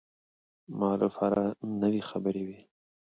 [0.77, 1.41] ما لپاره
[1.81, 2.59] نوې خبرې وې.